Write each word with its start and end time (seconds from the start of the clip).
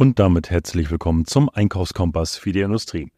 Und 0.00 0.18
damit 0.18 0.48
herzlich 0.48 0.90
willkommen 0.90 1.26
zum 1.26 1.50
Einkaufskompass 1.50 2.38
für 2.38 2.52
die 2.52 2.62
Industrie. 2.62 3.12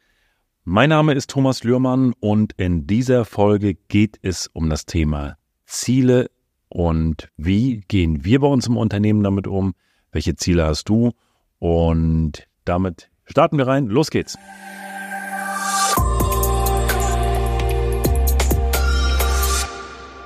Mein 0.64 0.88
Name 0.88 1.14
ist 1.14 1.30
Thomas 1.30 1.62
Lührmann 1.62 2.12
und 2.18 2.54
in 2.54 2.88
dieser 2.88 3.24
Folge 3.24 3.74
geht 3.74 4.18
es 4.22 4.48
um 4.48 4.68
das 4.68 4.84
Thema 4.84 5.36
Ziele 5.64 6.28
und 6.68 7.30
wie 7.36 7.82
gehen 7.86 8.24
wir 8.24 8.40
bei 8.40 8.48
uns 8.48 8.66
im 8.66 8.76
Unternehmen 8.76 9.22
damit 9.22 9.46
um? 9.46 9.74
Welche 10.10 10.34
Ziele 10.34 10.66
hast 10.66 10.88
du? 10.88 11.12
Und 11.60 12.48
damit 12.64 13.12
starten 13.26 13.58
wir 13.58 13.68
rein. 13.68 13.86
Los 13.86 14.10
geht's. 14.10 14.36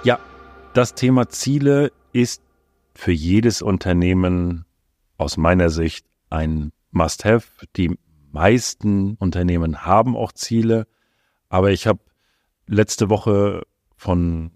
Ja, 0.05 0.19
das 0.73 0.95
Thema 0.95 1.29
Ziele 1.29 1.93
ist 2.15 2.41
für 2.95 3.13
jedes 3.13 3.61
Unternehmen 3.61 4.65
aus 5.19 5.37
meiner 5.37 5.69
Sicht 5.69 6.07
ein 6.37 6.73
Must-Have. 6.91 7.67
Die 7.77 7.99
meisten 8.31 9.15
Unternehmen 9.15 9.85
haben 9.85 10.17
auch 10.17 10.33
Ziele, 10.33 10.87
aber 11.49 11.71
ich 11.71 11.87
habe 11.87 12.01
letzte 12.67 13.09
Woche 13.09 13.63
von 13.97 14.51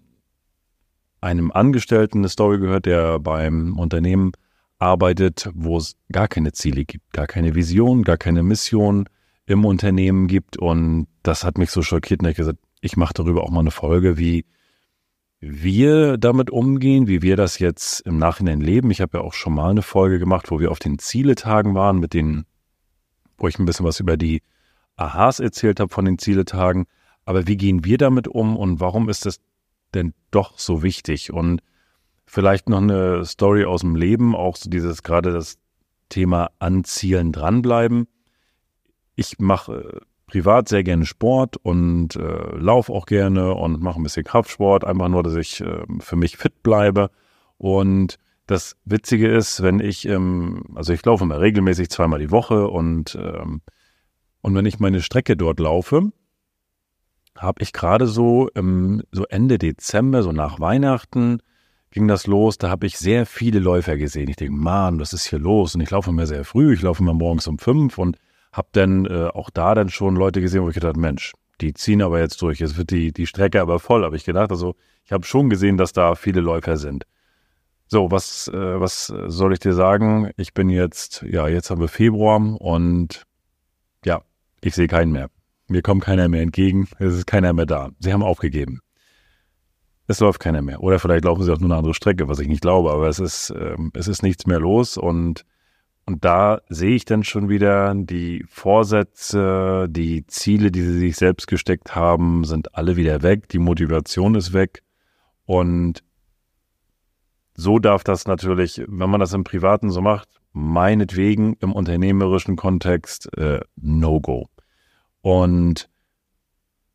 einem 1.19 1.51
Angestellten 1.51 2.19
eine 2.19 2.29
Story 2.29 2.59
gehört, 2.59 2.85
der 2.85 3.19
beim 3.19 3.77
Unternehmen 3.77 4.31
arbeitet, 4.79 5.49
wo 5.53 5.77
es 5.77 5.95
gar 6.11 6.27
keine 6.27 6.51
Ziele 6.53 6.85
gibt, 6.85 7.13
gar 7.13 7.27
keine 7.27 7.53
Vision, 7.53 8.03
gar 8.03 8.17
keine 8.17 8.43
Mission 8.43 9.07
im 9.45 9.65
Unternehmen 9.65 10.27
gibt. 10.27 10.57
Und 10.57 11.07
das 11.23 11.43
hat 11.43 11.57
mich 11.57 11.69
so 11.69 11.81
schockiert. 11.83 12.21
Und 12.21 12.29
ich 12.29 12.37
gesagt, 12.37 12.59
ich 12.81 12.97
mache 12.97 13.13
darüber 13.13 13.43
auch 13.43 13.51
mal 13.51 13.59
eine 13.59 13.71
Folge, 13.71 14.17
wie 14.17 14.45
wir 15.41 16.17
damit 16.17 16.51
umgehen, 16.51 17.07
wie 17.07 17.23
wir 17.23 17.35
das 17.35 17.57
jetzt 17.57 18.01
im 18.01 18.17
Nachhinein 18.17 18.61
leben. 18.61 18.91
Ich 18.91 19.01
habe 19.01 19.17
ja 19.17 19.23
auch 19.23 19.33
schon 19.33 19.55
mal 19.55 19.71
eine 19.71 19.81
Folge 19.81 20.19
gemacht, 20.19 20.51
wo 20.51 20.59
wir 20.59 20.71
auf 20.71 20.79
den 20.79 20.99
Zieletagen 20.99 21.73
waren, 21.73 21.99
mit 21.99 22.13
den, 22.13 22.45
wo 23.37 23.47
ich 23.47 23.57
ein 23.57 23.65
bisschen 23.65 23.85
was 23.85 23.99
über 23.99 24.17
die 24.17 24.43
Aha's 24.97 25.39
erzählt 25.39 25.79
habe 25.79 25.91
von 25.91 26.05
den 26.05 26.19
Zieletagen. 26.19 26.85
Aber 27.25 27.47
wie 27.47 27.57
gehen 27.57 27.83
wir 27.83 27.97
damit 27.97 28.27
um 28.27 28.55
und 28.55 28.79
warum 28.79 29.09
ist 29.09 29.25
das 29.25 29.39
denn 29.95 30.13
doch 30.29 30.59
so 30.59 30.83
wichtig? 30.83 31.33
Und 31.33 31.61
vielleicht 32.25 32.69
noch 32.69 32.81
eine 32.81 33.25
Story 33.25 33.65
aus 33.65 33.81
dem 33.81 33.95
Leben, 33.95 34.35
auch 34.35 34.55
so 34.55 34.69
dieses 34.69 35.01
gerade 35.01 35.33
das 35.33 35.57
Thema 36.09 36.51
an 36.59 36.83
Zielen 36.83 37.31
dranbleiben. 37.31 38.07
Ich 39.15 39.39
mache 39.39 40.01
privat 40.31 40.69
sehr 40.69 40.83
gerne 40.83 41.05
Sport 41.05 41.57
und 41.57 42.15
äh, 42.15 42.55
laufe 42.55 42.93
auch 42.93 43.05
gerne 43.05 43.53
und 43.53 43.81
mache 43.81 43.99
ein 43.99 44.03
bisschen 44.03 44.23
Kraftsport, 44.23 44.85
einfach 44.85 45.09
nur, 45.09 45.23
dass 45.23 45.35
ich 45.35 45.59
äh, 45.59 45.83
für 45.99 46.15
mich 46.15 46.37
fit 46.37 46.63
bleibe. 46.63 47.09
Und 47.57 48.15
das 48.47 48.77
Witzige 48.85 49.27
ist, 49.27 49.61
wenn 49.61 49.81
ich, 49.81 50.07
ähm, 50.07 50.63
also 50.73 50.93
ich 50.93 51.03
laufe 51.05 51.25
immer 51.25 51.41
regelmäßig 51.41 51.89
zweimal 51.89 52.19
die 52.19 52.31
Woche 52.31 52.69
und, 52.69 53.17
ähm, 53.21 53.61
und 54.39 54.55
wenn 54.55 54.65
ich 54.65 54.79
meine 54.79 55.01
Strecke 55.01 55.35
dort 55.35 55.59
laufe, 55.59 56.13
habe 57.37 57.61
ich 57.61 57.73
gerade 57.73 58.07
so, 58.07 58.47
ähm, 58.55 59.03
so 59.11 59.25
Ende 59.25 59.57
Dezember, 59.57 60.23
so 60.23 60.31
nach 60.31 60.61
Weihnachten, 60.61 61.41
ging 61.91 62.07
das 62.07 62.25
los. 62.25 62.57
Da 62.57 62.69
habe 62.69 62.85
ich 62.85 62.97
sehr 62.97 63.25
viele 63.25 63.59
Läufer 63.59 63.97
gesehen. 63.97 64.29
Ich 64.29 64.37
denke, 64.37 64.53
Mann, 64.53 64.97
was 65.01 65.11
ist 65.11 65.25
hier 65.25 65.39
los? 65.39 65.75
Und 65.75 65.81
ich 65.81 65.89
laufe 65.89 66.09
immer 66.09 66.25
sehr 66.25 66.45
früh. 66.45 66.73
Ich 66.73 66.81
laufe 66.81 67.03
immer 67.03 67.13
morgens 67.13 67.47
um 67.47 67.59
fünf 67.59 67.97
und 67.97 68.17
habe 68.51 68.67
dann 68.73 69.05
äh, 69.05 69.29
auch 69.33 69.49
da 69.49 69.75
dann 69.75 69.89
schon 69.89 70.15
Leute 70.15 70.41
gesehen, 70.41 70.63
wo 70.63 70.69
ich 70.69 70.75
gedacht, 70.75 70.97
Mensch, 70.97 71.33
die 71.61 71.73
ziehen 71.73 72.01
aber 72.01 72.19
jetzt 72.19 72.41
durch. 72.41 72.59
Jetzt 72.59 72.77
wird 72.77 72.91
die, 72.91 73.11
die 73.11 73.27
Strecke 73.27 73.61
aber 73.61 73.79
voll, 73.79 74.03
habe 74.03 74.15
ich 74.15 74.25
gedacht. 74.25 74.51
Also 74.51 74.75
ich 75.05 75.11
habe 75.11 75.25
schon 75.25 75.49
gesehen, 75.49 75.77
dass 75.77 75.93
da 75.93 76.15
viele 76.15 76.41
Läufer 76.41 76.77
sind. 76.77 77.05
So, 77.87 78.09
was, 78.09 78.47
äh, 78.47 78.79
was 78.79 79.07
soll 79.07 79.53
ich 79.53 79.59
dir 79.59 79.73
sagen? 79.73 80.31
Ich 80.37 80.53
bin 80.53 80.69
jetzt, 80.69 81.23
ja, 81.23 81.47
jetzt 81.47 81.69
haben 81.69 81.81
wir 81.81 81.89
Februar 81.89 82.37
und 82.61 83.23
ja, 84.05 84.21
ich 84.61 84.75
sehe 84.75 84.87
keinen 84.87 85.11
mehr. 85.11 85.29
Mir 85.67 85.81
kommt 85.81 86.03
keiner 86.03 86.27
mehr 86.27 86.41
entgegen. 86.41 86.87
Es 86.99 87.13
ist 87.13 87.27
keiner 87.27 87.53
mehr 87.53 87.65
da. 87.65 87.91
Sie 87.99 88.11
haben 88.11 88.23
aufgegeben. 88.23 88.79
Es 90.07 90.19
läuft 90.19 90.39
keiner 90.39 90.61
mehr. 90.61 90.81
Oder 90.81 90.99
vielleicht 90.99 91.23
laufen 91.25 91.43
sie 91.43 91.51
auch 91.53 91.59
nur 91.59 91.69
eine 91.69 91.77
andere 91.77 91.93
Strecke, 91.93 92.27
was 92.27 92.39
ich 92.39 92.47
nicht 92.47 92.61
glaube, 92.61 92.91
aber 92.91 93.07
es 93.07 93.19
ist, 93.19 93.53
ähm, 93.57 93.91
es 93.93 94.07
ist 94.07 94.23
nichts 94.23 94.45
mehr 94.45 94.59
los 94.59 94.97
und 94.97 95.45
und 96.05 96.25
da 96.25 96.61
sehe 96.67 96.95
ich 96.95 97.05
dann 97.05 97.23
schon 97.23 97.49
wieder, 97.49 97.93
die 97.95 98.43
Vorsätze, 98.49 99.87
die 99.89 100.25
Ziele, 100.27 100.71
die 100.71 100.81
sie 100.81 100.99
sich 100.99 101.15
selbst 101.15 101.47
gesteckt 101.47 101.95
haben, 101.95 102.43
sind 102.43 102.75
alle 102.75 102.95
wieder 102.95 103.21
weg. 103.21 103.49
Die 103.49 103.59
Motivation 103.59 104.35
ist 104.35 104.51
weg. 104.53 104.83
Und 105.45 106.03
so 107.53 107.79
darf 107.79 108.03
das 108.03 108.25
natürlich, 108.25 108.81
wenn 108.87 109.09
man 109.09 109.19
das 109.19 109.33
im 109.33 109.43
Privaten 109.43 109.91
so 109.91 110.01
macht, 110.01 110.27
meinetwegen 110.53 111.55
im 111.59 111.71
unternehmerischen 111.71 112.55
Kontext 112.55 113.35
äh, 113.37 113.61
No-Go. 113.75 114.49
Und 115.21 115.87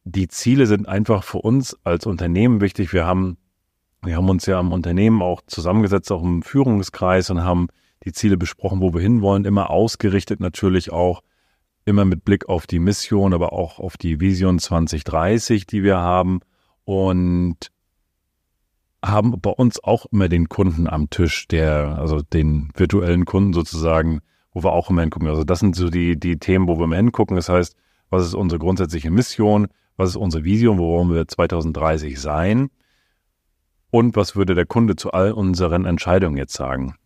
die 0.04 0.28
Ziele 0.28 0.66
sind 0.66 0.88
einfach 0.88 1.22
für 1.22 1.38
uns 1.38 1.76
als 1.84 2.06
Unternehmen 2.06 2.60
wichtig. 2.60 2.92
Wir 2.92 3.06
haben, 3.06 3.38
wir 4.02 4.16
haben 4.16 4.28
uns 4.28 4.46
ja 4.46 4.58
im 4.60 4.72
Unternehmen 4.72 5.22
auch 5.22 5.42
zusammengesetzt, 5.46 6.10
auch 6.10 6.22
im 6.22 6.42
Führungskreis 6.42 7.30
und 7.30 7.44
haben 7.44 7.68
die 8.06 8.12
Ziele 8.12 8.38
besprochen, 8.38 8.80
wo 8.80 8.94
wir 8.94 9.00
hinwollen, 9.00 9.44
immer 9.44 9.68
ausgerichtet 9.68 10.40
natürlich 10.40 10.92
auch, 10.92 11.22
immer 11.84 12.04
mit 12.04 12.24
Blick 12.24 12.48
auf 12.48 12.66
die 12.66 12.78
Mission, 12.78 13.34
aber 13.34 13.52
auch 13.52 13.78
auf 13.78 13.96
die 13.96 14.20
Vision 14.20 14.58
2030, 14.58 15.66
die 15.66 15.82
wir 15.82 15.98
haben 15.98 16.40
und 16.84 17.70
haben 19.04 19.40
bei 19.40 19.50
uns 19.50 19.82
auch 19.82 20.06
immer 20.10 20.28
den 20.28 20.48
Kunden 20.48 20.88
am 20.88 21.10
Tisch, 21.10 21.46
der, 21.48 21.98
also 21.98 22.22
den 22.22 22.70
virtuellen 22.74 23.24
Kunden 23.24 23.52
sozusagen, 23.52 24.20
wo 24.52 24.64
wir 24.64 24.72
auch 24.72 24.90
immer 24.90 25.02
hingucken. 25.02 25.28
Also 25.28 25.44
das 25.44 25.60
sind 25.60 25.76
so 25.76 25.90
die, 25.90 26.18
die 26.18 26.38
Themen, 26.38 26.66
wo 26.66 26.78
wir 26.78 26.84
immer 26.84 26.96
hingucken. 26.96 27.36
Das 27.36 27.48
heißt, 27.48 27.76
was 28.10 28.24
ist 28.24 28.34
unsere 28.34 28.58
grundsätzliche 28.58 29.10
Mission? 29.10 29.68
Was 29.96 30.10
ist 30.10 30.16
unsere 30.16 30.44
Vision? 30.44 30.78
Wo 30.78 30.96
wollen 30.96 31.12
wir 31.12 31.28
2030 31.28 32.20
sein? 32.20 32.68
Und 33.90 34.16
was 34.16 34.34
würde 34.34 34.54
der 34.54 34.66
Kunde 34.66 34.96
zu 34.96 35.12
all 35.12 35.32
unseren 35.32 35.84
Entscheidungen 35.84 36.36
jetzt 36.36 36.54
sagen? 36.54 36.96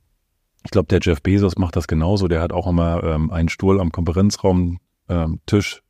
Ich 0.64 0.70
glaube, 0.70 0.88
der 0.88 1.00
Jeff 1.02 1.22
Bezos 1.22 1.56
macht 1.56 1.76
das 1.76 1.86
genauso. 1.86 2.28
Der 2.28 2.42
hat 2.42 2.52
auch 2.52 2.66
immer 2.66 3.02
ähm, 3.02 3.30
einen 3.30 3.48
Stuhl 3.48 3.80
am 3.80 3.92
Konferenzraumtisch 3.92 4.78
ähm, 5.08 5.82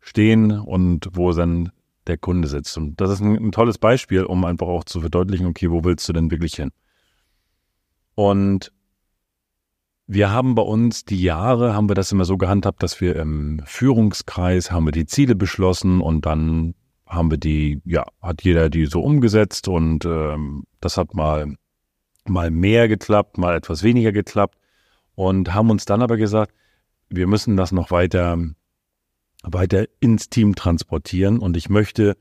stehen 0.00 0.52
und 0.52 1.08
wo 1.12 1.32
dann 1.32 1.72
der 2.06 2.18
Kunde 2.18 2.48
sitzt. 2.48 2.76
Und 2.76 3.00
das 3.00 3.10
ist 3.10 3.20
ein, 3.20 3.36
ein, 3.36 3.52
tolles 3.52 3.78
Beispiel, 3.78 4.24
um 4.24 4.44
einfach 4.44 4.66
auch 4.66 4.84
zu 4.84 5.00
verdeutlichen, 5.00 5.46
okay, 5.46 5.70
wo 5.70 5.84
willst 5.84 6.08
du 6.08 6.12
denn 6.12 6.30
wirklich 6.30 6.54
hin? 6.54 6.70
Und 8.14 8.72
wir 10.06 10.30
haben 10.30 10.54
bei 10.54 10.62
uns 10.62 11.04
die 11.04 11.22
Jahre, 11.22 11.74
haben 11.74 11.88
wir 11.88 11.94
das 11.94 12.12
immer 12.12 12.24
so 12.24 12.38
gehandhabt, 12.38 12.82
dass 12.82 13.00
wir 13.00 13.16
im 13.16 13.60
Führungskreis 13.66 14.70
haben 14.70 14.86
wir 14.86 14.92
die 14.92 15.06
Ziele 15.06 15.34
beschlossen 15.34 16.00
und 16.00 16.24
dann 16.24 16.74
haben 17.06 17.30
wir 17.30 17.38
die, 17.38 17.80
ja, 17.84 18.06
hat 18.20 18.42
jeder 18.42 18.70
die 18.70 18.86
so 18.86 19.02
umgesetzt 19.02 19.68
und 19.68 20.04
ähm, 20.06 20.64
das 20.80 20.96
hat 20.96 21.14
mal 21.14 21.54
mal 22.28 22.50
mehr 22.50 22.88
geklappt, 22.88 23.38
mal 23.38 23.56
etwas 23.56 23.82
weniger 23.82 24.12
geklappt 24.12 24.58
und 25.14 25.54
haben 25.54 25.70
uns 25.70 25.84
dann 25.84 26.02
aber 26.02 26.16
gesagt, 26.16 26.54
wir 27.08 27.26
müssen 27.26 27.56
das 27.56 27.72
noch 27.72 27.90
weiter, 27.90 28.38
weiter 29.42 29.86
ins 30.00 30.28
Team 30.28 30.54
transportieren 30.54 31.38
und 31.38 31.56
ich 31.56 31.68
möchte 31.68 32.16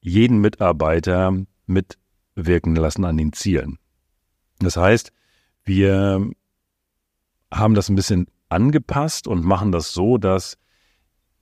jeden 0.00 0.40
Mitarbeiter 0.40 1.32
mitwirken 1.66 2.74
lassen 2.74 3.04
an 3.04 3.16
den 3.16 3.32
Zielen. 3.32 3.78
Das 4.58 4.76
heißt, 4.76 5.12
wir 5.64 6.30
haben 7.52 7.74
das 7.74 7.88
ein 7.88 7.96
bisschen 7.96 8.26
angepasst 8.48 9.26
und 9.26 9.44
machen 9.44 9.72
das 9.72 9.92
so, 9.92 10.18
dass 10.18 10.58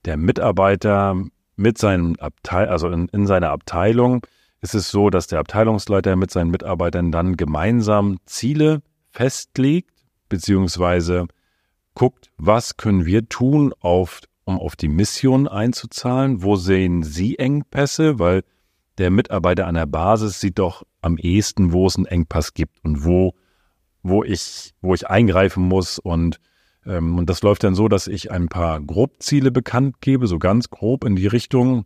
der 0.05 0.17
Mitarbeiter 0.17 1.15
mit 1.55 1.77
seinem 1.77 2.15
Abteil, 2.17 2.67
also 2.67 2.89
in, 2.89 3.07
in 3.09 3.27
seiner 3.27 3.49
Abteilung 3.49 4.25
ist 4.61 4.75
es 4.75 4.89
so, 4.89 5.09
dass 5.09 5.27
der 5.27 5.39
Abteilungsleiter 5.39 6.15
mit 6.15 6.31
seinen 6.31 6.51
Mitarbeitern 6.51 7.11
dann 7.11 7.37
gemeinsam 7.37 8.17
Ziele 8.25 8.81
festlegt, 9.09 9.91
beziehungsweise 10.29 11.27
guckt, 11.95 12.31
was 12.37 12.77
können 12.77 13.05
wir 13.05 13.27
tun, 13.27 13.73
auf, 13.79 14.21
um 14.45 14.59
auf 14.59 14.75
die 14.75 14.87
Mission 14.87 15.47
einzuzahlen, 15.47 16.43
wo 16.43 16.55
sehen 16.55 17.03
Sie 17.03 17.37
Engpässe, 17.37 18.19
weil 18.19 18.43
der 18.97 19.09
Mitarbeiter 19.09 19.67
an 19.67 19.75
der 19.75 19.87
Basis 19.87 20.39
sieht 20.39 20.59
doch 20.59 20.83
am 21.01 21.17
ehesten, 21.17 21.73
wo 21.73 21.87
es 21.87 21.97
einen 21.97 22.05
Engpass 22.05 22.53
gibt 22.53 22.83
und 22.83 23.03
wo, 23.03 23.33
wo 24.03 24.23
ich, 24.23 24.73
wo 24.81 24.93
ich 24.93 25.07
eingreifen 25.07 25.63
muss. 25.63 25.97
Und 25.97 26.39
ähm, 26.85 27.17
und 27.17 27.29
das 27.29 27.41
läuft 27.41 27.63
dann 27.63 27.75
so, 27.75 27.87
dass 27.87 28.07
ich 28.07 28.31
ein 28.31 28.47
paar 28.47 28.79
Grobziele 28.79 29.51
bekannt 29.51 30.01
gebe, 30.01 30.27
so 30.27 30.39
ganz 30.39 30.69
grob 30.69 31.03
in 31.03 31.15
die 31.15 31.27
Richtung, 31.27 31.85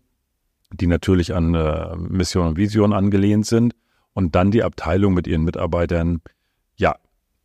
die 0.71 0.88
natürlich 0.88 1.33
an 1.33 1.53
äh, 1.53 1.95
Mission 1.95 2.47
und 2.47 2.57
Vision 2.57 2.94
angelehnt 2.94 3.45
sind 3.45 3.75
und 4.13 4.35
dann 4.35 4.51
die 4.51 4.63
Abteilung 4.63 5.13
mit 5.13 5.27
ihren 5.27 5.44
Mitarbeitern, 5.44 6.21
ja, 6.75 6.95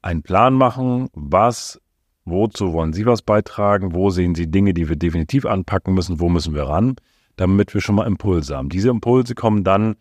einen 0.03 0.23
Plan 0.23 0.55
machen, 0.55 1.09
was, 1.13 1.81
wozu 2.25 2.73
wollen 2.73 2.93
sie 2.93 3.07
was 3.07 3.23
beitragen, 3.23 3.95
wo 3.95 4.11
sehen 4.11 4.35
sie 4.35 4.51
Dinge, 4.51 4.73
die 4.73 4.89
wir 4.89 4.97
definitiv 4.97 5.47
anpacken 5.47 5.95
müssen, 5.95 6.21
wo 6.21 6.29
müssen 6.29 6.55
wir 6.55 6.65
ran, 6.65 6.97
damit 7.37 7.75
wir 7.75 7.81
schon 7.81 7.97
mal 7.97 8.07
Impulse 8.07 8.57
haben. 8.57 8.69
Diese 8.69 8.89
Impulse 8.89 9.35
kommen 9.35 9.65
dann 9.65 9.97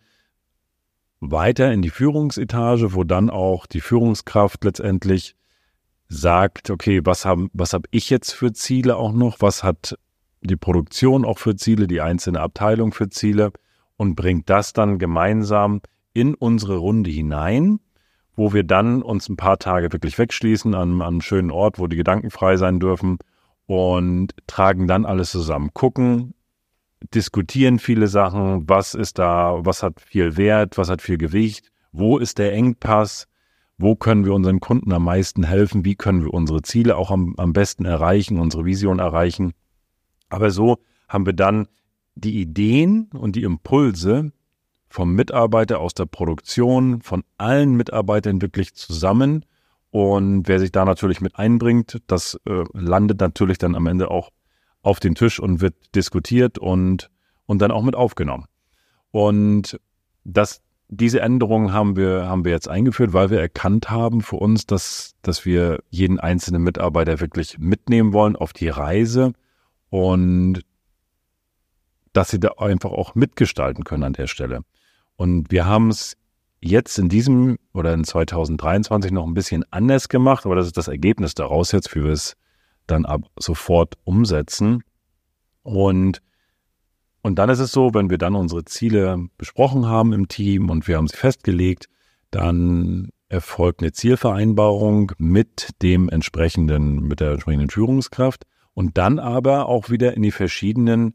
weiter 1.20 1.72
in 1.72 1.82
die 1.82 1.90
Führungsetage, 1.90 2.94
wo 2.94 3.04
dann 3.04 3.30
auch 3.30 3.66
die 3.66 3.80
Führungskraft 3.80 4.64
letztendlich 4.64 5.36
sagt, 6.08 6.70
okay, 6.70 7.00
was 7.04 7.24
haben, 7.24 7.50
was 7.52 7.72
habe 7.72 7.88
ich 7.90 8.10
jetzt 8.10 8.32
für 8.32 8.52
Ziele 8.52 8.96
auch 8.96 9.12
noch? 9.12 9.36
Was 9.40 9.62
hat 9.62 9.96
die 10.42 10.56
Produktion 10.56 11.24
auch 11.24 11.38
für 11.38 11.56
Ziele, 11.56 11.86
die 11.86 12.00
einzelne 12.00 12.40
Abteilung 12.40 12.92
für 12.92 13.08
Ziele 13.08 13.52
und 13.96 14.14
bringt 14.14 14.48
das 14.48 14.72
dann 14.72 14.98
gemeinsam 14.98 15.80
in 16.14 16.34
unsere 16.34 16.76
Runde 16.76 17.10
hinein, 17.10 17.80
wo 18.36 18.52
wir 18.52 18.64
dann 18.64 19.02
uns 19.02 19.28
ein 19.28 19.36
paar 19.36 19.58
Tage 19.58 19.92
wirklich 19.92 20.18
wegschließen 20.18 20.74
an, 20.74 20.94
an 20.94 21.02
einem 21.02 21.20
schönen 21.20 21.50
Ort, 21.50 21.78
wo 21.78 21.86
die 21.86 21.96
Gedanken 21.96 22.30
frei 22.30 22.56
sein 22.56 22.80
dürfen 22.80 23.18
und 23.66 24.34
tragen 24.46 24.88
dann 24.88 25.04
alles 25.04 25.30
zusammen. 25.30 25.70
Gucken, 25.74 26.34
diskutieren 27.14 27.78
viele 27.78 28.08
Sachen, 28.08 28.68
was 28.68 28.94
ist 28.94 29.18
da, 29.18 29.58
was 29.64 29.82
hat 29.82 30.00
viel 30.00 30.36
Wert, 30.36 30.78
was 30.78 30.90
hat 30.90 31.02
viel 31.02 31.18
Gewicht, 31.18 31.70
wo 31.92 32.18
ist 32.18 32.38
der 32.38 32.52
Engpass, 32.52 33.26
wo 33.78 33.96
können 33.96 34.24
wir 34.24 34.34
unseren 34.34 34.60
Kunden 34.60 34.92
am 34.92 35.04
meisten 35.04 35.42
helfen, 35.42 35.84
wie 35.84 35.94
können 35.94 36.24
wir 36.24 36.34
unsere 36.34 36.62
Ziele 36.62 36.96
auch 36.96 37.10
am, 37.10 37.34
am 37.38 37.52
besten 37.52 37.84
erreichen, 37.84 38.38
unsere 38.38 38.64
Vision 38.64 38.98
erreichen. 38.98 39.52
Aber 40.30 40.50
so 40.50 40.78
haben 41.08 41.26
wir 41.26 41.32
dann 41.32 41.68
die 42.14 42.40
Ideen 42.40 43.10
und 43.12 43.36
die 43.36 43.42
Impulse 43.42 44.32
vom 44.88 45.14
Mitarbeiter 45.14 45.78
aus 45.78 45.94
der 45.94 46.06
Produktion, 46.06 47.00
von 47.00 47.22
allen 47.38 47.74
Mitarbeitern 47.74 48.42
wirklich 48.42 48.74
zusammen. 48.74 49.44
Und 49.90 50.48
wer 50.48 50.58
sich 50.58 50.72
da 50.72 50.84
natürlich 50.84 51.20
mit 51.20 51.36
einbringt, 51.36 52.02
das 52.06 52.38
äh, 52.46 52.64
landet 52.72 53.20
natürlich 53.20 53.58
dann 53.58 53.74
am 53.74 53.86
Ende 53.86 54.10
auch 54.10 54.30
auf 54.82 55.00
den 55.00 55.14
Tisch 55.14 55.38
und 55.40 55.60
wird 55.60 55.74
diskutiert 55.94 56.58
und, 56.58 57.10
und 57.46 57.60
dann 57.60 57.70
auch 57.70 57.82
mit 57.82 57.94
aufgenommen. 57.94 58.46
Und 59.10 59.78
das, 60.24 60.60
diese 60.88 61.20
Änderungen 61.20 61.72
haben 61.72 61.96
wir, 61.96 62.26
haben 62.26 62.44
wir 62.44 62.52
jetzt 62.52 62.68
eingeführt, 62.68 63.12
weil 63.12 63.30
wir 63.30 63.40
erkannt 63.40 63.90
haben 63.90 64.22
für 64.22 64.36
uns, 64.36 64.66
dass, 64.66 65.14
dass 65.22 65.44
wir 65.44 65.80
jeden 65.90 66.18
einzelnen 66.18 66.62
Mitarbeiter 66.62 67.20
wirklich 67.20 67.58
mitnehmen 67.58 68.12
wollen 68.12 68.36
auf 68.36 68.52
die 68.52 68.68
Reise 68.68 69.32
und 69.90 70.62
dass 72.12 72.30
sie 72.30 72.40
da 72.40 72.52
einfach 72.58 72.90
auch 72.90 73.14
mitgestalten 73.14 73.84
können 73.84 74.04
an 74.04 74.12
der 74.14 74.26
Stelle. 74.26 74.62
Und 75.16 75.50
wir 75.50 75.66
haben 75.66 75.90
es 75.90 76.16
jetzt 76.60 76.98
in 76.98 77.08
diesem 77.08 77.58
oder 77.72 77.92
in 77.94 78.04
2023 78.04 79.12
noch 79.12 79.26
ein 79.26 79.34
bisschen 79.34 79.64
anders 79.70 80.08
gemacht, 80.08 80.46
aber 80.46 80.56
das 80.56 80.66
ist 80.66 80.76
das 80.76 80.88
Ergebnis 80.88 81.34
daraus 81.34 81.72
jetzt, 81.72 81.94
wie 81.94 82.02
wir 82.02 82.12
es 82.12 82.36
dann 82.86 83.04
ab 83.04 83.22
sofort 83.38 83.94
umsetzen. 84.04 84.82
Und, 85.62 86.20
und 87.22 87.38
dann 87.38 87.50
ist 87.50 87.60
es 87.60 87.72
so, 87.72 87.94
wenn 87.94 88.10
wir 88.10 88.18
dann 88.18 88.34
unsere 88.34 88.64
Ziele 88.64 89.28
besprochen 89.38 89.86
haben 89.86 90.12
im 90.12 90.28
Team 90.28 90.70
und 90.70 90.88
wir 90.88 90.96
haben 90.96 91.08
sie 91.08 91.16
festgelegt, 91.16 91.88
dann 92.30 93.10
erfolgt 93.28 93.80
eine 93.80 93.92
Zielvereinbarung 93.92 95.12
mit 95.18 95.70
dem 95.82 96.08
entsprechenden, 96.08 97.06
mit 97.06 97.20
der 97.20 97.32
entsprechenden 97.32 97.70
Führungskraft 97.70 98.44
und 98.74 98.98
dann 98.98 99.18
aber 99.18 99.66
auch 99.66 99.90
wieder 99.90 100.14
in 100.14 100.22
die 100.22 100.30
verschiedenen 100.30 101.14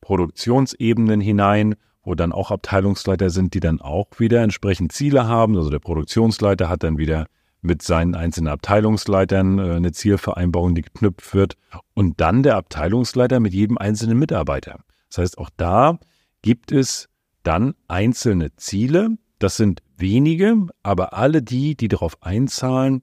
Produktionsebenen 0.00 1.20
hinein, 1.20 1.74
wo 2.02 2.14
dann 2.14 2.32
auch 2.32 2.50
Abteilungsleiter 2.50 3.30
sind, 3.30 3.54
die 3.54 3.60
dann 3.60 3.80
auch 3.80 4.06
wieder 4.18 4.42
entsprechend 4.42 4.92
Ziele 4.92 5.26
haben. 5.26 5.56
Also 5.56 5.70
der 5.70 5.80
Produktionsleiter 5.80 6.68
hat 6.68 6.84
dann 6.84 6.98
wieder 6.98 7.26
mit 7.62 7.82
seinen 7.82 8.14
einzelnen 8.14 8.48
Abteilungsleitern 8.48 9.58
äh, 9.58 9.74
eine 9.74 9.92
Zielvereinbarung, 9.92 10.74
die 10.74 10.82
geknüpft 10.82 11.34
wird. 11.34 11.56
Und 11.94 12.20
dann 12.20 12.42
der 12.42 12.56
Abteilungsleiter 12.56 13.40
mit 13.40 13.52
jedem 13.52 13.76
einzelnen 13.76 14.18
Mitarbeiter. 14.18 14.80
Das 15.08 15.18
heißt, 15.18 15.38
auch 15.38 15.50
da 15.56 15.98
gibt 16.42 16.70
es 16.70 17.08
dann 17.42 17.74
einzelne 17.88 18.54
Ziele. 18.56 19.18
Das 19.38 19.56
sind 19.56 19.82
wenige, 19.96 20.68
aber 20.82 21.14
alle 21.14 21.42
die, 21.42 21.76
die 21.76 21.88
darauf 21.88 22.22
einzahlen, 22.22 23.02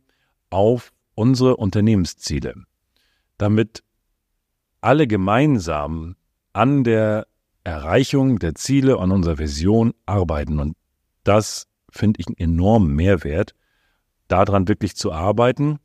auf 0.50 0.94
unsere 1.16 1.58
Unternehmensziele. 1.58 2.56
Damit 3.38 3.84
alle 4.84 5.08
gemeinsam 5.08 6.16
an 6.52 6.84
der 6.84 7.28
Erreichung 7.64 8.40
der 8.40 8.56
Ziele, 8.56 9.00
an 9.00 9.12
unserer 9.12 9.40
Vision 9.40 9.94
arbeiten. 10.06 10.60
Und 10.60 10.76
das 11.24 11.68
finde 11.90 12.20
ich 12.20 12.28
einen 12.28 12.38
enormen 12.38 12.94
Mehrwert, 12.94 13.56
daran 14.28 14.68
wirklich 14.68 14.96
zu 14.96 15.12
arbeiten 15.12 15.80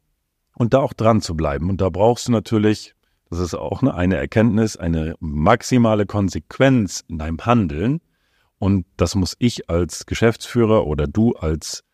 und 0.56 0.74
da 0.74 0.80
auch 0.80 0.92
dran 0.92 1.20
zu 1.20 1.36
bleiben. 1.36 1.70
Und 1.70 1.80
da 1.80 1.90
brauchst 1.90 2.28
du 2.28 2.32
natürlich, 2.32 2.94
das 3.30 3.38
ist 3.38 3.54
auch 3.54 3.82
eine 3.82 4.16
Erkenntnis, 4.16 4.76
eine 4.76 5.14
maximale 5.20 6.06
Konsequenz 6.06 7.04
in 7.08 7.18
deinem 7.18 7.38
Handeln. 7.44 8.00
Und 8.58 8.86
das 8.96 9.14
muss 9.14 9.36
ich 9.38 9.70
als 9.70 10.06
Geschäftsführer 10.06 10.86
oder 10.86 11.06
du 11.06 11.34
als 11.34 11.84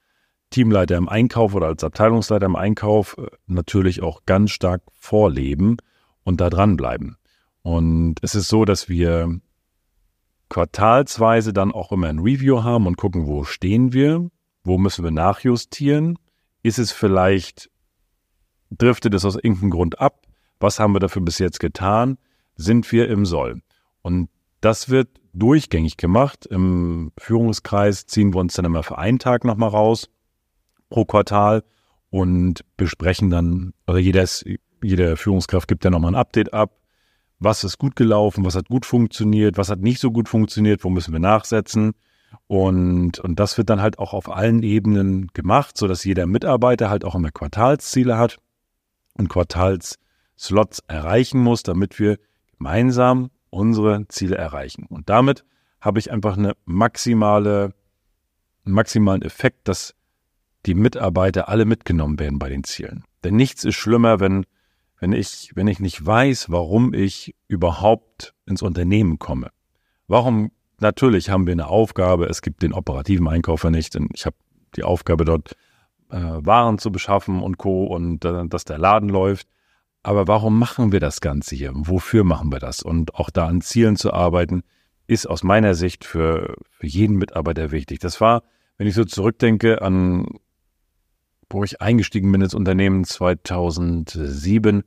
Teamleiter 0.49 0.97
im 0.97 1.09
Einkauf 1.09 1.55
oder 1.55 1.67
als 1.67 1.85
Abteilungsleiter 1.85 2.47
im 2.47 2.57
Einkauf 2.57 3.19
äh, 3.19 3.27
natürlich 3.47 4.03
auch 4.03 4.23
ganz 4.25 4.53
stark 4.53 4.83
vorleben 4.95 5.77
und 6.25 6.41
da 6.41 6.51
dranbleiben. 6.51 7.17
Und 7.63 8.17
es 8.23 8.35
ist 8.35 8.49
so, 8.49 8.65
dass 8.65 8.89
wir 8.89 9.41
quartalsweise 10.49 11.53
dann 11.53 11.73
auch 11.73 11.93
immer 11.93 12.09
ein 12.09 12.19
Review 12.19 12.63
haben 12.63 12.87
und 12.87 12.97
gucken, 12.97 13.27
wo 13.27 13.45
stehen 13.45 13.93
wir, 13.93 14.29
wo 14.63 14.79
müssen 14.79 15.05
wir 15.05 15.11
nachjustieren, 15.11 16.19
ist 16.63 16.79
es 16.79 16.93
vielleicht, 16.93 17.71
driftet 18.71 19.15
es 19.15 19.25
aus 19.25 19.37
irgendeinem 19.37 19.71
Grund 19.71 20.01
ab, 20.01 20.23
was 20.61 20.81
haben 20.81 20.95
wir 20.95 21.01
dafür 21.01 21.23
bis 21.23 21.39
jetzt 21.39 21.61
getan, 21.61 22.19
sind 22.57 22.91
wir 22.93 23.09
im 23.09 23.27
Soll. 23.27 23.63
Und 24.03 24.29
das 24.61 24.89
wird 24.89 25.09
durchgängig 25.33 25.97
gemacht. 25.97 26.47
Im 26.47 27.13
Führungskreis 27.19 28.07
ziehen 28.07 28.33
wir 28.33 28.41
uns 28.41 28.55
dann 28.55 28.65
immer 28.65 28.83
für 28.83 28.99
einen 28.99 29.19
Tag 29.19 29.45
nochmal 29.45 29.71
raus 29.71 30.09
pro 30.89 31.05
Quartal 31.05 31.65
und 32.11 32.65
besprechen 32.77 33.31
dann, 33.31 33.75
oder 33.87 33.99
jedes, 33.99 34.45
jede 34.85 35.17
Führungskraft 35.17 35.69
gibt 35.69 35.85
ja 35.85 35.91
nochmal 35.91 36.13
ein 36.13 36.19
Update 36.19 36.53
ab. 36.53 36.77
Was 37.39 37.65
ist 37.65 37.79
gut 37.79 37.97
gelaufen? 37.97 38.45
Was 38.45 38.55
hat 38.55 38.69
gut 38.69 38.87
funktioniert? 38.87 39.59
Was 39.59 39.71
hat 39.71 39.81
nicht 39.81 40.01
so 40.01 40.11
gut 40.11 40.29
funktioniert? 40.29 40.85
Wo 40.85 40.91
müssen 40.91 41.13
wir 41.13 41.21
nachsetzen? 41.21 41.95
Und, 42.47 43.19
und 43.19 43.41
das 43.41 43.59
wird 43.59 43.71
dann 43.71 43.81
halt 43.81 43.99
auch 43.99 44.13
auf 44.13 44.31
allen 44.31 44.63
Ebenen 44.63 45.29
gemacht, 45.33 45.77
sodass 45.77 46.05
jeder 46.05 46.27
Mitarbeiter 46.27 46.91
halt 46.91 47.05
auch 47.05 47.15
immer 47.15 47.31
Quartalsziele 47.31 48.19
hat 48.19 48.39
und 49.15 49.29
Quartalsslots 49.29 50.81
erreichen 50.87 51.41
muss, 51.41 51.63
damit 51.63 51.99
wir 51.99 52.19
gemeinsam 52.57 53.31
unsere 53.51 54.07
Ziele 54.09 54.37
erreichen. 54.37 54.87
Und 54.89 55.09
damit 55.09 55.45
habe 55.81 55.99
ich 55.99 56.11
einfach 56.11 56.37
eine 56.37 56.53
maximale, 56.65 57.75
einen 58.65 58.75
maximalen 58.75 59.23
Effekt, 59.23 59.69
dass 59.69 59.95
die 60.67 60.75
Mitarbeiter 60.75 61.49
alle 61.49 61.65
mitgenommen 61.65 62.19
werden 62.19 62.39
bei 62.39 62.49
den 62.49 62.65
Zielen. 62.65 63.05
Denn 63.23 63.37
nichts 63.37 63.65
ist 63.65 63.77
schlimmer, 63.77 64.19
wenn 64.21 64.45
wenn 65.05 65.13
ich, 65.13 65.51
wenn 65.55 65.69
ich 65.69 65.81
nicht 65.81 66.07
weiß, 66.07 66.51
warum 66.51 66.95
ich 66.95 67.35
überhaupt 67.47 68.33
ins 68.47 68.63
Unternehmen 68.63 69.19
komme. 69.19 69.51
Warum, 70.09 70.51
natürlich 70.81 71.29
haben 71.29 71.47
wir 71.47 71.53
eine 71.53 71.67
Aufgabe, 71.67 72.25
es 72.25 72.41
gibt 72.41 72.63
den 72.63 72.73
operativen 72.73 73.29
Einkäufer 73.29 73.71
nicht, 73.71 73.95
und 73.97 74.09
ich 74.15 74.25
habe 74.25 74.37
die 74.77 74.83
Aufgabe 74.83 75.27
dort 75.27 75.57
äh, 76.11 76.17
Waren 76.17 76.79
zu 76.79 76.91
beschaffen 76.91 77.43
und 77.43 77.59
Co. 77.59 77.85
und 77.85 78.25
äh, 78.25 78.47
dass 78.47 78.65
der 78.65 78.79
Laden 78.79 79.11
läuft. 79.11 79.47
Aber 80.03 80.27
warum 80.27 80.59
machen 80.59 80.91
wir 80.91 81.01
das 81.01 81.21
Ganze 81.21 81.55
hier? 81.55 81.73
Wofür 81.75 82.25
machen 82.25 82.51
wir 82.51 82.59
das? 82.59 82.83
Und 82.83 83.15
auch 83.15 83.29
da 83.29 83.47
an 83.47 83.61
Zielen 83.61 83.97
zu 83.97 84.11
arbeiten, 84.11 84.63
ist 85.07 85.27
aus 85.27 85.43
meiner 85.43 85.75
Sicht 85.75 86.07
für, 86.07 86.57
für 86.71 86.87
jeden 86.87 87.17
Mitarbeiter 87.17 87.73
wichtig. 87.73 87.99
Das 87.99 88.23
war, 88.23 88.43
wenn 88.79 88.87
ich 88.87 88.95
so 88.95 89.05
zurückdenke 89.05 89.83
an, 89.83 90.29
wo 91.51 91.63
ich 91.63 91.83
eingestiegen 91.83 92.33
bin 92.33 92.41
ins 92.41 92.55
Unternehmen 92.55 93.05
2007, 93.05 94.83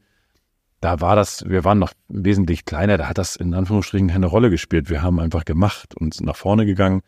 da 0.79 1.01
war 1.01 1.15
das, 1.15 1.43
wir 1.47 1.63
waren 1.63 1.79
noch 1.79 1.93
wesentlich 2.07 2.65
kleiner, 2.65 2.97
da 2.97 3.07
hat 3.09 3.17
das 3.17 3.35
in 3.35 3.53
Anführungsstrichen 3.53 4.09
keine 4.09 4.27
Rolle 4.27 4.49
gespielt. 4.49 4.89
Wir 4.89 5.01
haben 5.01 5.19
einfach 5.19 5.45
gemacht 5.45 5.95
und 5.95 6.13
sind 6.13 6.25
nach 6.25 6.35
vorne 6.35 6.65
gegangen. 6.65 7.01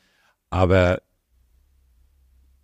Aber 0.50 1.02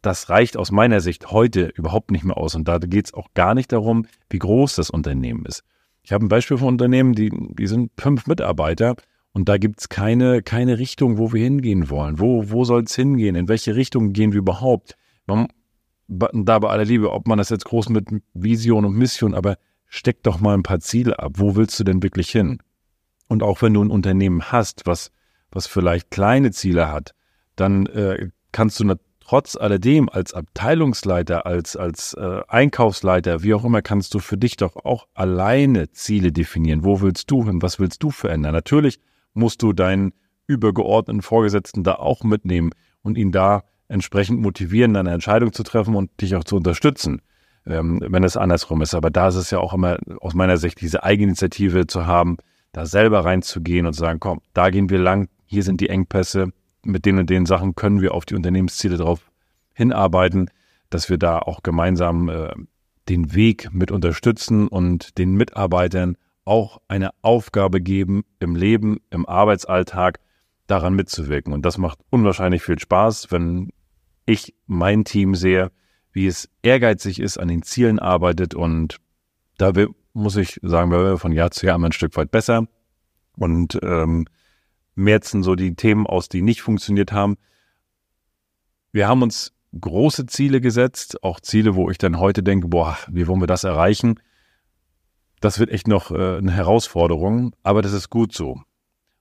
das 0.02 0.30
reicht 0.30 0.58
aus 0.58 0.72
meiner 0.72 1.02
Sicht 1.02 1.32
heute 1.32 1.68
überhaupt 1.76 2.12
nicht 2.12 2.24
mehr 2.24 2.38
aus. 2.38 2.56
Und 2.56 2.68
da 2.68 2.80
geht 2.80 3.08
es 3.08 3.14
auch 3.14 3.30
gar 3.34 3.54
nicht 3.54 3.72
darum, 3.72 4.06
wie 4.30 4.40
groß 4.40 4.76
das 4.76 4.90
Unternehmen 4.90 5.46
ist. 5.46 5.64
Ich 6.02 6.12
habe 6.12 6.26
ein 6.26 6.30
Beispiel 6.30 6.58
von 6.58 6.70
Unternehmen, 6.70 7.14
die, 7.14 7.32
die 7.32 7.68
sind 7.68 7.92
fünf 8.00 8.28
Mitarbeiter 8.28 8.96
und 9.34 9.50
da 9.50 9.58
gibt 9.58 9.82
es 9.82 9.90
keine, 9.90 10.44
keine 10.44 10.78
Richtung, 10.78 11.18
wo 11.18 11.34
wir 11.34 11.44
hingehen 11.44 11.90
wollen. 11.90 12.20
Wo, 12.20 12.52
wo 12.52 12.64
soll 12.64 12.84
es 12.84 12.96
hingehen? 12.96 13.36
In 13.36 13.48
welche 13.48 13.76
Richtung 13.76 14.14
gehen 14.14 14.32
wir 14.32 14.40
überhaupt? 14.40 14.96
Man, 15.26 15.48
da 16.08 16.60
bei 16.60 16.70
aller 16.70 16.86
Liebe, 16.86 17.12
ob 17.12 17.28
man 17.28 17.40
das 17.40 17.50
jetzt 17.50 17.66
groß 17.66 17.90
mit 17.90 18.08
Vision 18.34 18.86
und 18.86 18.96
Mission, 18.96 19.34
aber 19.34 19.58
steck 19.88 20.24
doch 20.24 20.40
mal 20.40 20.54
ein 20.54 20.64
paar 20.64 20.80
Ziele 20.80 21.20
ab. 21.20 21.34
Wo 21.36 21.56
willst 21.56 21.80
du 21.80 21.84
denn 21.84 22.04
wirklich 22.04 22.30
hin? 22.30 22.60
Und 23.28 23.44
auch 23.44 23.62
wenn 23.62 23.74
du 23.74 23.84
ein 23.84 23.92
Unternehmen 23.92 24.52
hast, 24.52 24.86
was, 24.86 25.12
was 25.52 25.68
vielleicht 25.68 26.12
kleine 26.12 26.52
Ziele 26.52 26.92
hat, 26.92 27.12
dann 27.56 27.86
äh, 27.88 28.30
kannst 28.52 28.80
du 28.80 28.96
trotz 29.20 29.56
alledem 29.56 30.08
als 30.10 30.34
Abteilungsleiter, 30.34 31.46
als, 31.46 31.76
als 31.76 32.14
äh, 32.14 32.42
Einkaufsleiter, 32.48 33.42
wie 33.42 33.54
auch 33.54 33.66
immer, 33.66 33.82
kannst 33.82 34.14
du 34.14 34.20
für 34.20 34.38
dich 34.38 34.56
doch 34.58 34.76
auch 34.76 35.08
alleine 35.14 35.92
Ziele 35.92 36.32
definieren. 36.32 36.84
Wo 36.84 37.02
willst 37.02 37.32
du 37.32 37.46
hin? 37.46 37.62
Was 37.62 37.80
willst 37.80 38.04
du 38.04 38.12
verändern? 38.12 38.54
Natürlich 38.54 39.00
musst 39.34 39.64
du 39.64 39.74
deinen 39.74 40.14
übergeordneten 40.48 41.24
Vorgesetzten 41.24 41.84
da 41.84 41.96
auch 41.96 42.24
mitnehmen 42.24 42.70
und 43.02 43.18
ihn 43.18 43.32
da 43.32 43.64
entsprechend 43.88 44.42
motivieren, 44.42 44.94
deine 44.94 45.12
Entscheidung 45.12 45.54
zu 45.54 45.64
treffen 45.64 45.96
und 45.96 46.10
dich 46.22 46.36
auch 46.36 46.44
zu 46.44 46.56
unterstützen. 46.56 47.22
Ähm, 47.66 48.00
wenn 48.02 48.24
es 48.24 48.38
andersrum 48.38 48.82
ist. 48.82 48.94
Aber 48.94 49.10
da 49.10 49.28
ist 49.28 49.36
es 49.36 49.52
ja 49.52 49.60
auch 49.60 49.74
immer 49.74 49.98
aus 50.22 50.34
meiner 50.34 50.58
Sicht 50.58 50.82
diese 50.82 51.04
Eigeninitiative 51.04 51.88
zu 51.88 52.06
haben, 52.06 52.38
da 52.72 52.86
selber 52.86 53.26
reinzugehen 53.26 53.86
und 53.86 53.94
zu 53.94 54.00
sagen, 54.00 54.20
komm, 54.20 54.42
da 54.54 54.70
gehen 54.70 54.90
wir 54.90 55.00
lang, 55.00 55.30
hier 55.46 55.64
sind 55.64 55.82
die 55.82 55.90
Engpässe, 55.90 56.52
mit 56.84 57.06
den 57.06 57.18
und 57.18 57.30
den 57.30 57.46
Sachen 57.46 57.76
können 57.76 58.02
wir 58.02 58.14
auf 58.14 58.26
die 58.26 58.36
Unternehmensziele 58.36 58.98
drauf 58.98 59.32
hinarbeiten, 59.74 60.50
dass 60.90 61.10
wir 61.10 61.18
da 61.18 61.40
auch 61.40 61.64
gemeinsam 61.64 62.30
äh, 62.30 62.54
den 63.10 63.34
Weg 63.34 63.70
mit 63.74 63.92
unterstützen 63.92 64.68
und 64.68 65.18
den 65.18 65.34
Mitarbeitern 65.34 66.18
auch 66.46 66.80
eine 66.88 67.10
Aufgabe 67.22 67.82
geben 67.82 68.24
im 68.40 68.56
Leben, 68.56 69.00
im 69.10 69.26
Arbeitsalltag, 69.26 70.20
daran 70.68 70.96
mitzuwirken. 70.96 71.54
Und 71.54 71.66
das 71.66 71.78
macht 71.78 72.00
unwahrscheinlich 72.10 72.64
viel 72.64 72.80
Spaß, 72.80 73.32
wenn 73.32 73.70
ich 74.26 74.56
mein 74.66 75.06
Team 75.06 75.36
sehe, 75.36 75.72
wie 76.16 76.28
es 76.28 76.50
ehrgeizig 76.64 77.20
ist, 77.20 77.38
an 77.38 77.50
den 77.50 77.62
Zielen 77.62 78.00
arbeitet 78.00 78.56
und 78.56 78.98
da 79.58 79.74
muss 80.14 80.38
ich 80.38 80.60
sagen, 80.64 80.90
wir 80.90 81.18
von 81.18 81.34
Jahr 81.34 81.52
zu 81.52 81.66
Jahr 81.66 81.76
immer 81.76 81.90
ein 81.90 81.92
Stück 81.92 82.16
weit 82.16 82.32
besser 82.32 82.68
und 83.38 83.78
ähm, 83.84 84.26
merzen 84.96 85.44
so 85.44 85.56
die 85.56 85.76
Themen 85.76 86.08
aus, 86.08 86.30
die 86.30 86.42
nicht 86.42 86.62
funktioniert 86.62 87.12
haben. 87.12 87.36
Wir 88.94 89.10
haben 89.10 89.24
uns 89.24 89.52
große 89.78 90.26
Ziele 90.26 90.62
gesetzt, 90.62 91.22
auch 91.22 91.42
Ziele, 91.42 91.76
wo 91.76 91.92
ich 91.92 91.98
dann 91.98 92.18
heute 92.18 92.44
denke, 92.44 92.70
boah, 92.70 92.98
wie 93.10 93.28
wollen 93.28 93.42
wir 93.42 93.48
das 93.48 93.66
erreichen? 93.66 94.22
Das 95.42 95.60
wird 95.60 95.70
echt 95.70 95.90
noch 95.90 96.12
äh, 96.12 96.38
eine 96.38 96.52
Herausforderung, 96.54 97.54
aber 97.62 97.82
das 97.82 97.92
ist 97.92 98.10
gut 98.10 98.34
so. 98.34 98.62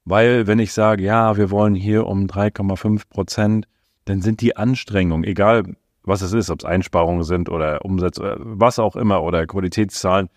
Weil 0.04 0.46
wenn 0.46 0.60
ich 0.60 0.72
sage, 0.72 1.02
ja, 1.02 1.36
wir 1.36 1.50
wollen 1.50 1.74
hier 1.74 2.06
um 2.06 2.26
3,5 2.26 3.08
Prozent, 3.08 3.66
dann 4.04 4.22
sind 4.22 4.42
die 4.42 4.56
Anstrengungen, 4.56 5.24
egal 5.24 5.74
was 6.04 6.22
es 6.22 6.32
ist, 6.32 6.50
ob 6.50 6.60
es 6.60 6.64
Einsparungen 6.64 7.24
sind 7.24 7.48
oder 7.48 7.84
Umsätze, 7.84 8.36
was 8.38 8.78
auch 8.78 8.96
immer 8.96 9.22
oder 9.22 9.46
Qualitätszahlen, 9.46 10.28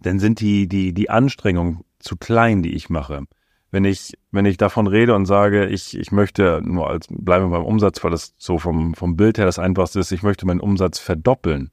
dann 0.00 0.18
sind 0.18 0.40
die, 0.40 0.68
die, 0.68 0.92
die 0.92 1.10
Anstrengungen 1.10 1.82
zu 1.98 2.16
klein, 2.16 2.62
die 2.62 2.74
ich 2.74 2.90
mache. 2.90 3.24
Wenn 3.70 3.84
ich, 3.84 4.12
wenn 4.30 4.46
ich 4.46 4.56
davon 4.56 4.86
rede 4.86 5.14
und 5.14 5.26
sage, 5.26 5.66
ich, 5.66 5.96
ich 5.96 6.12
möchte 6.12 6.60
nur 6.64 6.88
als, 6.88 7.06
bleiben 7.10 7.46
wir 7.46 7.58
beim 7.58 7.66
Umsatz, 7.66 8.02
weil 8.04 8.10
das 8.10 8.34
so 8.38 8.58
vom, 8.58 8.94
vom 8.94 9.16
Bild 9.16 9.38
her 9.38 9.46
das 9.46 9.58
einfachste 9.58 10.00
ist, 10.00 10.12
ich 10.12 10.22
möchte 10.22 10.46
meinen 10.46 10.60
Umsatz 10.60 10.98
verdoppeln, 10.98 11.70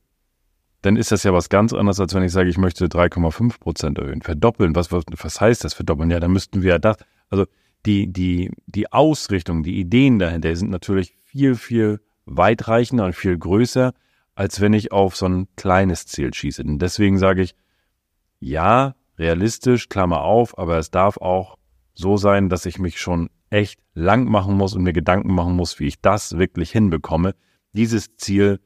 dann 0.82 0.98
ist 0.98 1.12
das 1.12 1.24
ja 1.24 1.34
was 1.34 1.50
ganz 1.50 1.72
anderes, 1.72 2.00
als 2.00 2.14
wenn 2.14 2.24
ich 2.24 2.32
sage, 2.32 2.50
ich 2.50 2.58
möchte 2.58 2.88
3,5 2.88 3.60
Prozent 3.60 3.98
erhöhen. 4.00 4.22
Verdoppeln, 4.22 4.76
was, 4.76 4.92
was, 4.92 5.04
was 5.18 5.40
heißt 5.40 5.64
das 5.64 5.74
verdoppeln? 5.74 6.12
Ja, 6.12 6.20
dann 6.20 6.34
müssten 6.34 6.62
wir 6.62 6.72
ja 6.72 6.80
das, 6.80 6.98
also 7.30 7.46
die, 7.86 8.12
die, 8.12 8.52
die 8.66 8.92
Ausrichtung, 8.92 9.64
die 9.64 9.80
Ideen 9.80 10.20
dahinter 10.20 10.54
sind 10.56 10.72
natürlich 10.72 11.16
viel, 11.24 11.56
viel 11.56 12.02
weitreichender 12.26 13.06
und 13.06 13.16
viel 13.16 13.38
größer, 13.38 13.94
als 14.36 14.62
wenn 14.62 14.74
ich 14.74 14.92
auf 14.92 15.16
so 15.16 15.28
ein 15.28 15.48
kleines 15.56 16.06
Ziel 16.06 16.34
schieße. 16.34 16.64
Und 16.64 16.80
deswegen 16.80 17.18
sage 17.18 17.42
ich, 17.42 17.56
ja, 18.40 18.96
realistisch, 19.18 19.90
Klammer 19.90 20.22
auf, 20.22 20.58
aber 20.58 20.78
es 20.78 20.92
darf 20.92 21.18
auch 21.18 21.58
so 21.94 22.18
sein, 22.18 22.50
dass 22.50 22.66
ich 22.66 22.80
mich 22.80 23.00
schon 23.00 23.30
echt 23.50 23.80
lang 23.94 24.26
machen 24.26 24.56
muss 24.56 24.76
und 24.76 24.84
mir 24.84 24.94
Gedanken 24.94 25.34
machen 25.34 25.56
muss, 25.56 25.80
wie 25.80 25.86
ich 25.86 26.02
das 26.02 26.38
wirklich 26.38 26.72
hinbekomme, 26.72 27.36
dieses 27.74 28.16
Ziel 28.18 28.60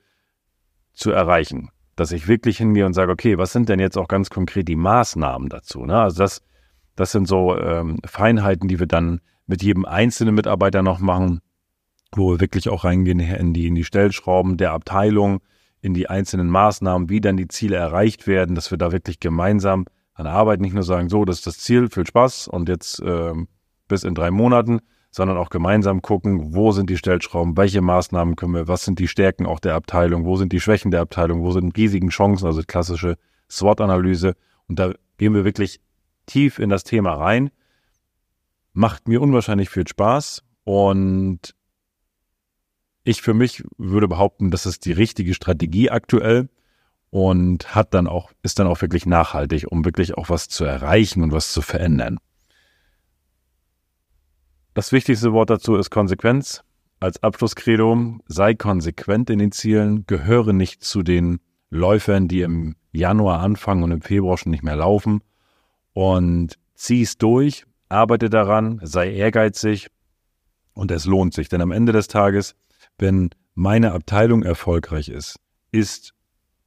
zu 0.94 1.12
erreichen. 1.12 1.70
Dass 1.96 2.12
ich 2.12 2.28
wirklich 2.28 2.58
hingehe 2.58 2.86
und 2.86 2.94
sage, 2.94 3.12
okay, 3.12 3.38
was 3.38 3.52
sind 3.52 3.70
denn 3.70 3.80
jetzt 3.80 3.98
auch 3.98 4.08
ganz 4.08 4.30
konkret 4.30 4.68
die 4.68 4.76
Maßnahmen 4.76 5.50
dazu? 5.50 5.86
Ne? 5.86 6.00
Also 6.00 6.20
das, 6.20 6.42
das 6.96 7.12
sind 7.12 7.28
so 7.28 7.58
ähm, 7.58 8.00
Feinheiten, 8.06 8.68
die 8.68 8.80
wir 8.80 8.88
dann 8.88 9.20
mit 9.46 9.64
jedem 9.64 9.86
einzelnen 9.86 10.36
Mitarbeiter 10.36 10.84
noch 10.84 11.00
machen, 11.00 11.42
wo 12.16 12.32
wir 12.32 12.40
wirklich 12.40 12.70
auch 12.70 12.84
reingehen 12.84 13.20
in 13.20 13.54
die, 13.54 13.68
in 13.68 13.76
die 13.76 13.84
Stellschrauben 13.84 14.58
der 14.58 14.72
Abteilung, 14.72 15.42
in 15.82 15.94
die 15.94 16.10
einzelnen 16.10 16.50
Maßnahmen, 16.50 17.10
wie 17.10 17.22
dann 17.22 17.38
die 17.38 17.48
Ziele 17.48 17.76
erreicht 17.76 18.28
werden, 18.28 18.56
dass 18.56 18.72
wir 18.72 18.78
da 18.78 18.92
wirklich 18.92 19.20
gemeinsam 19.20 19.86
an 20.14 20.26
der 20.26 20.34
Arbeit 20.34 20.62
nicht 20.62 20.74
nur 20.74 20.84
sagen, 20.84 21.10
so, 21.10 21.26
das 21.26 21.38
ist 21.38 21.48
das 21.48 21.60
Ziel, 21.60 21.90
viel 21.90 22.08
Spaß 22.08 22.48
und 22.48 22.70
jetzt 22.70 23.02
ähm, 23.06 23.48
bis 23.88 24.04
in 24.04 24.16
drei 24.16 24.32
Monaten, 24.32 24.80
sondern 25.12 25.38
auch 25.38 25.50
gemeinsam 25.50 26.02
gucken, 26.02 26.56
wo 26.56 26.72
sind 26.72 26.90
die 26.90 26.98
Stellschrauben, 26.98 27.56
welche 27.56 27.82
Maßnahmen 27.82 28.36
können 28.36 28.54
wir, 28.54 28.68
was 28.68 28.84
sind 28.84 29.00
die 29.00 29.08
Stärken 29.08 29.46
auch 29.46 29.60
der 29.60 29.76
Abteilung, 29.76 30.26
wo 30.26 30.36
sind 30.36 30.52
die 30.54 30.60
Schwächen 30.60 30.92
der 30.92 31.02
Abteilung, 31.02 31.44
wo 31.44 31.52
sind 31.52 31.78
riesigen 31.78 32.10
Chancen, 32.10 32.48
also 32.48 32.62
klassische 32.66 33.18
SWOT-Analyse. 33.50 34.36
Und 34.68 34.80
da 34.80 34.94
gehen 35.18 35.34
wir 35.34 35.46
wirklich 35.46 35.80
tief 36.26 36.60
in 36.60 36.70
das 36.70 36.84
Thema 36.84 37.14
rein. 37.14 37.52
Macht 38.74 39.08
mir 39.08 39.22
unwahrscheinlich 39.22 39.70
viel 39.70 39.88
Spaß 39.88 40.44
und 40.64 41.56
ich 43.08 43.22
für 43.22 43.34
mich 43.34 43.64
würde 43.78 44.08
behaupten, 44.08 44.52
das 44.52 44.66
ist 44.66 44.86
die 44.86 44.92
richtige 44.92 45.34
Strategie 45.34 45.90
aktuell 45.90 46.50
und 47.10 47.74
hat 47.74 47.94
dann 47.94 48.06
auch, 48.06 48.32
ist 48.44 48.60
dann 48.60 48.68
auch 48.68 48.82
wirklich 48.82 49.06
nachhaltig, 49.06 49.72
um 49.72 49.86
wirklich 49.86 50.18
auch 50.18 50.30
was 50.30 50.50
zu 50.50 50.66
erreichen 50.66 51.24
und 51.24 51.32
was 51.32 51.54
zu 51.54 51.62
verändern. 51.62 52.20
Das 54.74 54.92
wichtigste 54.92 55.32
Wort 55.32 55.50
dazu 55.50 55.76
ist 55.76 55.90
Konsequenz. 55.90 56.64
Als 57.00 57.24
Abschlusskredo, 57.24 58.18
sei 58.28 58.56
konsequent 58.56 59.30
in 59.30 59.40
den 59.40 59.52
Zielen, 59.52 60.06
gehöre 60.06 60.52
nicht 60.52 60.84
zu 60.84 61.02
den 61.02 61.40
Läufern, 61.70 62.28
die 62.28 62.42
im 62.42 62.76
Januar 62.92 63.40
anfangen 63.40 63.84
und 63.84 63.92
im 63.92 64.02
Februar 64.02 64.38
schon 64.38 64.52
nicht 64.52 64.64
mehr 64.64 64.76
laufen 64.76 65.22
und 65.94 66.60
zieh 66.76 67.04
es 67.04 67.18
durch, 67.18 67.66
arbeite 67.88 68.30
daran, 68.30 68.80
sei 68.84 69.14
ehrgeizig 69.14 69.88
und 70.74 70.92
es 70.92 71.06
lohnt 71.06 71.34
sich, 71.34 71.48
denn 71.50 71.62
am 71.62 71.72
Ende 71.72 71.92
des 71.92 72.08
Tages, 72.08 72.56
wenn 72.98 73.30
meine 73.56 73.92
Abteilung 73.94 74.44
erfolgreich 74.44 75.10
ist, 75.10 75.40
ist 75.72 76.14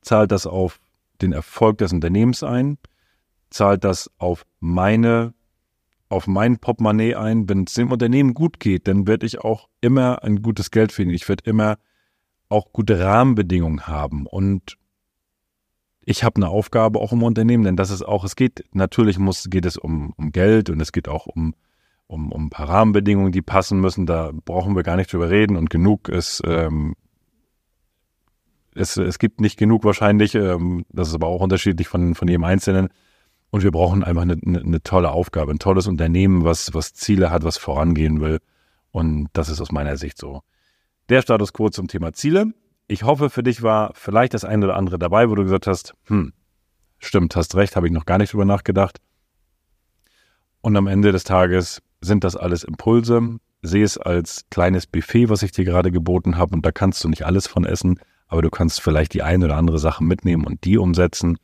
zahlt 0.03 0.33
das 0.33 0.47
auf 0.47 0.81
den 1.23 1.33
Erfolg 1.33 1.79
des 1.79 1.93
Unternehmens 1.93 2.43
ein, 2.43 2.79
zahlt 3.51 3.85
das 3.85 4.11
auf 4.19 4.47
meine, 4.61 5.35
auf 6.09 6.27
mein 6.27 6.59
Portemonnaie 6.59 7.15
ein. 7.15 7.49
Wenn 7.49 7.65
es 7.65 7.75
dem 7.75 7.93
Unternehmen 7.93 8.35
gut 8.35 8.61
geht, 8.61 8.89
dann 8.89 9.07
werde 9.07 9.27
ich 9.27 9.41
auch 9.41 9.69
immer 9.81 10.23
ein 10.23 10.43
gutes 10.43 10.71
Geld 10.71 10.93
finden. 10.93 11.15
Ich 11.15 11.29
werde 11.29 11.49
immer 11.49 11.79
auch 12.49 12.73
gute 12.73 12.99
Rahmenbedingungen 12.99 13.87
haben 13.87 14.27
und 14.27 14.77
ich 16.03 16.25
habe 16.25 16.37
eine 16.37 16.49
Aufgabe 16.49 16.99
auch 16.99 17.13
im 17.13 17.23
Unternehmen, 17.23 17.65
denn 17.65 17.77
das 17.77 17.91
ist 17.91 18.03
auch, 18.03 18.25
es 18.25 18.35
geht, 18.35 18.65
natürlich 18.73 19.19
muss, 19.19 19.49
geht 19.49 19.67
es 19.67 19.77
um, 19.77 20.13
um 20.17 20.33
Geld 20.33 20.71
und 20.71 20.81
es 20.81 20.93
geht 20.93 21.09
auch 21.09 21.27
um, 21.27 21.55
um, 22.11 22.33
um 22.33 22.47
ein 22.47 22.51
paar 22.51 22.69
Rahmenbedingungen, 22.69 23.33
die 23.33 23.43
passen 23.43 23.81
müssen. 23.81 24.05
Da 24.05 24.33
brauchen 24.45 24.75
wir 24.75 24.83
gar 24.83 24.97
nicht 24.97 25.13
drüber 25.13 25.31
reden 25.31 25.57
und 25.57 25.71
genug 25.71 26.09
ist 26.09 26.43
ähm, 26.45 26.95
es, 28.75 28.97
es 28.97 29.19
gibt 29.19 29.41
nicht 29.41 29.59
genug 29.59 29.85
wahrscheinlich. 29.85 30.35
Ähm, 30.35 30.85
das 30.91 31.09
ist 31.09 31.15
aber 31.15 31.29
auch 31.29 31.41
unterschiedlich 31.41 31.89
von, 31.89 32.15
von 32.15 32.29
jedem 32.29 32.45
Einzelnen. 32.45 32.89
Und 33.51 33.65
wir 33.65 33.71
brauchen 33.73 34.05
einfach 34.05 34.23
eine, 34.23 34.39
eine, 34.45 34.61
eine 34.61 34.83
tolle 34.83 35.11
Aufgabe, 35.11 35.53
ein 35.53 35.59
tolles 35.59 35.87
Unternehmen, 35.87 36.45
was, 36.45 36.73
was 36.73 36.95
Ziele 36.95 37.31
hat, 37.31 37.43
was 37.43 37.59
vorangehen 37.59 38.21
will. 38.21 38.39
Und 38.93 39.29
das 39.33 39.49
ist 39.49 39.61
aus 39.61 39.73
meiner 39.73 39.97
Sicht 39.97 40.19
so. 40.19 40.43
Der 41.09 41.23
Status 41.23 41.53
quo 41.53 41.69
zum 41.69 41.89
Thema 41.89 42.13
Ziele. 42.13 42.47
Ich 42.87 43.03
hoffe, 43.03 43.31
für 43.31 43.43
dich 43.43 43.63
war 43.63 43.93
vielleicht 43.95 44.35
das 44.35 44.45
eine 44.45 44.67
oder 44.67 44.77
andere 44.77 44.99
dabei, 44.99 45.31
wo 45.31 45.35
du 45.35 45.43
gesagt 45.43 45.67
hast, 45.67 45.95
hm, 46.07 46.33
stimmt, 46.99 47.35
hast 47.35 47.55
recht, 47.57 47.77
habe 47.77 47.87
ich 47.87 47.93
noch 47.93 48.07
gar 48.07 48.19
nicht 48.19 48.33
drüber 48.33 48.45
nachgedacht. 48.45 49.01
Und 50.61 50.77
am 50.77 50.87
Ende 50.87 51.11
des 51.11 51.25
Tages 51.25 51.83
sind 52.01 52.25
das 52.25 52.37
alles 52.37 52.65
Impulse. 52.65 53.39
Sehe 53.63 53.85
es 53.85 53.99
als 53.99 54.47
kleines 54.51 54.87
Buffet, 54.87 55.29
was 55.29 55.43
ich 55.43 55.53
dir 55.53 55.65
gerade 55.65 55.91
geboten 55.91 56.39
habe. 56.39 56.55
Und 56.55 56.65
da 56.65 56.73
kannst 56.73 57.05
du 57.05 57.09
nicht 57.09 57.27
alles 57.27 57.47
von 57.47 57.65
essen 57.65 58.01
aber 58.31 58.43
du 58.43 58.49
kannst 58.49 58.81
vielleicht 58.81 59.13
die 59.13 59.23
eine 59.23 59.45
oder 59.45 59.57
andere 59.57 59.81
Sache 59.81 60.05
mitnehmen 60.05 60.47
und 60.47 60.65
die 60.65 60.79
umsetzen. 60.79 61.37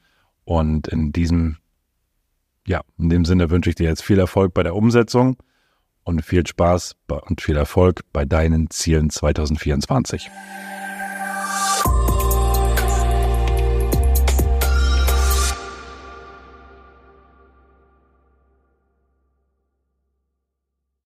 Und 0.45 0.87
in 0.87 1.13
diesem, 1.13 1.57
ja, 2.67 2.83
in 2.97 3.11
dem 3.11 3.25
Sinne 3.25 3.51
wünsche 3.51 3.69
ich 3.69 3.77
dir 3.77 3.89
jetzt 3.89 4.05
viel 4.05 4.21
Erfolg 4.21 4.55
bei 4.55 4.63
der 4.63 4.77
Umsetzung 4.77 5.37
und 6.05 6.25
viel 6.25 6.47
Spaß 6.47 6.95
und 7.09 7.41
viel 7.41 7.57
Erfolg 7.57 8.03
bei 8.13 8.25
deinen 8.25 8.71
Zielen 8.71 9.11
2024. 9.11 10.31